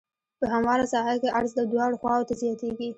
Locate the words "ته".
2.29-2.33